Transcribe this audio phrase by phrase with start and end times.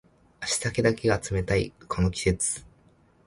[0.41, 2.65] 足先だけが冷たいこの季節